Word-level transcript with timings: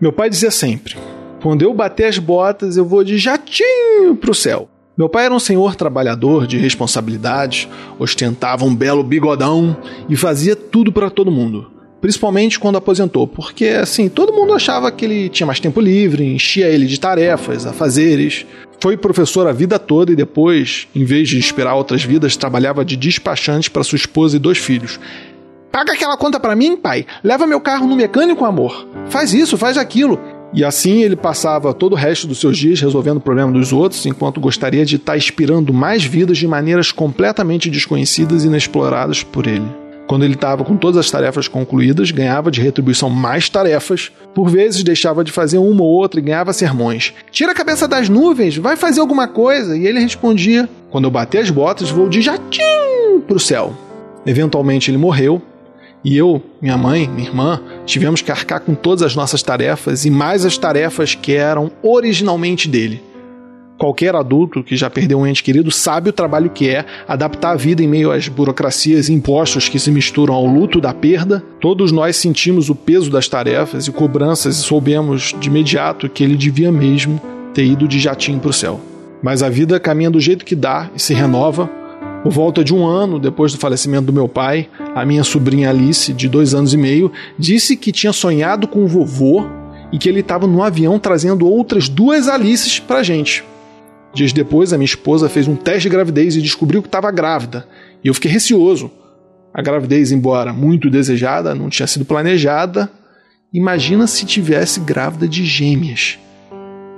Meu 0.00 0.12
pai 0.12 0.30
dizia 0.30 0.50
sempre: 0.50 0.96
quando 1.42 1.62
eu 1.62 1.74
bater 1.74 2.06
as 2.06 2.18
botas, 2.18 2.76
eu 2.76 2.86
vou 2.86 3.04
de 3.04 3.18
jatinho 3.18 4.16
pro 4.18 4.34
céu. 4.34 4.68
Meu 4.96 5.08
pai 5.08 5.26
era 5.26 5.34
um 5.34 5.38
senhor 5.38 5.76
trabalhador 5.76 6.46
de 6.46 6.56
responsabilidades, 6.56 7.68
ostentava 7.98 8.64
um 8.64 8.74
belo 8.74 9.04
bigodão 9.04 9.76
e 10.08 10.16
fazia 10.16 10.56
tudo 10.56 10.90
para 10.90 11.10
todo 11.10 11.30
mundo. 11.30 11.70
Principalmente 12.00 12.58
quando 12.58 12.76
aposentou, 12.76 13.26
porque 13.26 13.66
assim, 13.66 14.08
todo 14.08 14.32
mundo 14.32 14.54
achava 14.54 14.90
que 14.90 15.04
ele 15.04 15.28
tinha 15.28 15.46
mais 15.46 15.60
tempo 15.60 15.80
livre, 15.80 16.24
enchia 16.24 16.66
ele 16.66 16.86
de 16.86 16.98
tarefas, 16.98 17.66
afazeres. 17.66 18.46
Foi 18.80 18.96
professor 18.96 19.46
a 19.46 19.52
vida 19.52 19.78
toda 19.78 20.12
e 20.12 20.16
depois, 20.16 20.88
em 20.94 21.04
vez 21.04 21.28
de 21.28 21.38
esperar 21.38 21.74
outras 21.74 22.02
vidas, 22.02 22.36
trabalhava 22.36 22.82
de 22.82 22.96
despachante 22.96 23.70
para 23.70 23.84
sua 23.84 23.96
esposa 23.96 24.36
e 24.36 24.38
dois 24.40 24.56
filhos. 24.56 24.98
Paga 25.70 25.92
aquela 25.92 26.16
conta 26.16 26.40
para 26.40 26.56
mim, 26.56 26.76
pai. 26.76 27.06
Leva 27.22 27.46
meu 27.46 27.60
carro 27.60 27.86
no 27.86 27.94
mecânico, 27.94 28.44
amor. 28.44 28.86
Faz 29.08 29.32
isso, 29.32 29.56
faz 29.56 29.78
aquilo. 29.78 30.18
E 30.52 30.64
assim 30.64 31.02
ele 31.02 31.14
passava 31.14 31.72
todo 31.72 31.92
o 31.92 31.96
resto 31.96 32.26
dos 32.26 32.40
seus 32.40 32.58
dias 32.58 32.80
resolvendo 32.80 33.18
o 33.18 33.20
problema 33.20 33.52
dos 33.52 33.72
outros, 33.72 34.04
enquanto 34.04 34.40
gostaria 34.40 34.84
de 34.84 34.96
estar 34.96 35.16
inspirando 35.16 35.72
mais 35.72 36.04
vidas 36.04 36.38
de 36.38 36.46
maneiras 36.46 36.90
completamente 36.90 37.70
desconhecidas 37.70 38.42
e 38.42 38.48
inexploradas 38.48 39.22
por 39.22 39.46
ele. 39.46 39.66
Quando 40.08 40.24
ele 40.24 40.34
estava 40.34 40.64
com 40.64 40.76
todas 40.76 40.96
as 40.96 41.08
tarefas 41.08 41.46
concluídas, 41.46 42.10
ganhava 42.10 42.50
de 42.50 42.60
retribuição 42.60 43.08
mais 43.08 43.48
tarefas. 43.48 44.10
Por 44.34 44.50
vezes 44.50 44.82
deixava 44.82 45.22
de 45.22 45.30
fazer 45.30 45.58
uma 45.58 45.84
ou 45.84 45.88
outra 45.88 46.18
e 46.18 46.22
ganhava 46.22 46.52
sermões. 46.52 47.14
Tira 47.30 47.52
a 47.52 47.54
cabeça 47.54 47.86
das 47.86 48.08
nuvens, 48.08 48.56
vai 48.56 48.74
fazer 48.74 49.00
alguma 49.00 49.28
coisa. 49.28 49.76
E 49.76 49.86
ele 49.86 50.00
respondia: 50.00 50.68
Quando 50.90 51.04
eu 51.04 51.12
bater 51.12 51.38
as 51.38 51.50
botas, 51.50 51.90
vou 51.90 52.08
de 52.08 52.20
jatim 52.20 53.20
para 53.24 53.36
o 53.36 53.38
céu. 53.38 53.72
Eventualmente 54.26 54.90
ele 54.90 54.98
morreu 54.98 55.40
e 56.04 56.16
eu, 56.16 56.42
minha 56.62 56.78
mãe, 56.78 57.06
minha 57.08 57.28
irmã, 57.28 57.60
tivemos 57.84 58.22
que 58.22 58.30
arcar 58.30 58.60
com 58.60 58.74
todas 58.74 59.02
as 59.02 59.14
nossas 59.14 59.42
tarefas 59.42 60.04
e 60.04 60.10
mais 60.10 60.44
as 60.44 60.56
tarefas 60.56 61.14
que 61.14 61.32
eram 61.32 61.70
originalmente 61.82 62.68
dele. 62.68 63.02
Qualquer 63.80 64.14
adulto 64.14 64.62
que 64.62 64.76
já 64.76 64.90
perdeu 64.90 65.18
um 65.18 65.26
ente 65.26 65.42
querido 65.42 65.70
sabe 65.70 66.10
o 66.10 66.12
trabalho 66.12 66.50
que 66.50 66.68
é 66.68 66.84
adaptar 67.08 67.52
a 67.52 67.56
vida 67.56 67.82
em 67.82 67.88
meio 67.88 68.12
às 68.12 68.28
burocracias 68.28 69.08
e 69.08 69.12
impostos 69.14 69.70
que 69.70 69.78
se 69.78 69.90
misturam 69.90 70.34
ao 70.34 70.44
luto 70.44 70.82
da 70.82 70.92
perda. 70.92 71.42
Todos 71.60 71.90
nós 71.90 72.16
sentimos 72.16 72.68
o 72.68 72.74
peso 72.74 73.10
das 73.10 73.26
tarefas 73.26 73.86
e 73.86 73.92
cobranças 73.92 74.58
e 74.58 74.62
soubemos 74.62 75.34
de 75.40 75.48
imediato 75.48 76.10
que 76.10 76.22
ele 76.22 76.36
devia 76.36 76.70
mesmo 76.70 77.18
ter 77.54 77.64
ido 77.64 77.88
de 77.88 77.98
jatinho 77.98 78.38
para 78.38 78.50
o 78.50 78.52
céu. 78.52 78.78
Mas 79.22 79.42
a 79.42 79.48
vida 79.48 79.80
caminha 79.80 80.10
do 80.10 80.20
jeito 80.20 80.44
que 80.44 80.54
dá 80.54 80.90
e 80.94 81.00
se 81.00 81.14
renova. 81.14 81.66
Por 82.22 82.32
volta 82.32 82.62
de 82.62 82.74
um 82.74 82.86
ano 82.86 83.18
depois 83.18 83.52
do 83.52 83.58
falecimento 83.58 84.04
do 84.04 84.12
meu 84.12 84.28
pai, 84.28 84.68
a 84.94 85.04
minha 85.04 85.22
sobrinha 85.22 85.70
Alice, 85.70 86.12
de 86.12 86.28
dois 86.28 86.54
anos 86.54 86.74
e 86.74 86.76
meio, 86.76 87.12
disse 87.38 87.76
que 87.76 87.92
tinha 87.92 88.12
sonhado 88.12 88.66
com 88.66 88.84
o 88.84 88.88
vovô 88.88 89.46
e 89.92 89.98
que 89.98 90.08
ele 90.08 90.20
estava 90.20 90.46
no 90.46 90.62
avião 90.62 90.98
trazendo 90.98 91.48
outras 91.48 91.88
duas 91.88 92.28
Alices 92.28 92.78
para 92.78 93.02
gente. 93.02 93.44
Dias 94.12 94.32
depois, 94.32 94.72
a 94.72 94.78
minha 94.78 94.86
esposa 94.86 95.28
fez 95.28 95.46
um 95.46 95.54
teste 95.54 95.82
de 95.82 95.88
gravidez 95.90 96.34
e 96.34 96.42
descobriu 96.42 96.82
que 96.82 96.88
estava 96.88 97.10
grávida. 97.10 97.66
E 98.02 98.08
eu 98.08 98.14
fiquei 98.14 98.30
receoso. 98.30 98.90
A 99.54 99.62
gravidez, 99.62 100.10
embora 100.10 100.52
muito 100.52 100.90
desejada, 100.90 101.54
não 101.54 101.68
tinha 101.68 101.86
sido 101.86 102.04
planejada. 102.04 102.90
Imagina 103.52 104.06
se 104.06 104.24
tivesse 104.26 104.80
grávida 104.80 105.28
de 105.28 105.44
gêmeas. 105.44 106.18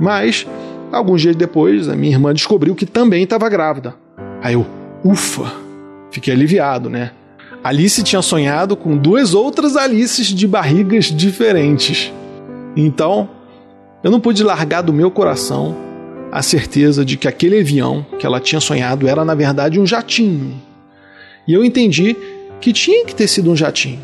Mas, 0.00 0.46
alguns 0.90 1.20
dias 1.20 1.36
depois, 1.36 1.88
a 1.88 1.94
minha 1.94 2.14
irmã 2.14 2.32
descobriu 2.32 2.74
que 2.74 2.86
também 2.86 3.24
estava 3.24 3.48
grávida. 3.48 3.94
Aí 4.42 4.54
eu, 4.54 4.66
ufa, 5.04 5.52
fiquei 6.10 6.32
aliviado, 6.32 6.88
né? 6.88 7.12
Alice 7.64 8.02
tinha 8.02 8.22
sonhado 8.22 8.76
com 8.76 8.96
duas 8.96 9.34
outras 9.34 9.76
Alices 9.76 10.26
de 10.26 10.48
barrigas 10.48 11.04
diferentes. 11.06 12.12
Então, 12.76 13.30
eu 14.02 14.10
não 14.10 14.18
pude 14.18 14.42
largar 14.42 14.82
do 14.82 14.92
meu 14.92 15.12
coração 15.12 15.76
a 16.32 16.42
certeza 16.42 17.04
de 17.04 17.16
que 17.16 17.28
aquele 17.28 17.60
avião 17.60 18.04
que 18.18 18.26
ela 18.26 18.40
tinha 18.40 18.60
sonhado 18.60 19.06
era 19.06 19.24
na 19.24 19.34
verdade 19.34 19.78
um 19.78 19.86
jatinho. 19.86 20.60
E 21.46 21.52
eu 21.52 21.64
entendi 21.64 22.16
que 22.60 22.72
tinha 22.72 23.04
que 23.04 23.14
ter 23.14 23.28
sido 23.28 23.50
um 23.50 23.56
jatinho. 23.56 24.00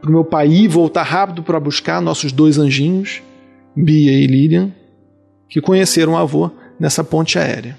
Para 0.00 0.10
o 0.10 0.12
meu 0.12 0.24
pai 0.24 0.48
ir 0.48 0.68
voltar 0.68 1.04
rápido 1.04 1.42
para 1.42 1.60
buscar 1.60 2.02
nossos 2.02 2.30
dois 2.30 2.58
anjinhos, 2.58 3.22
Bia 3.74 4.12
e 4.12 4.26
Lilian, 4.26 4.70
que 5.48 5.60
conheceram 5.60 6.12
o 6.12 6.16
avô 6.16 6.50
nessa 6.78 7.02
ponte 7.02 7.38
aérea. 7.38 7.78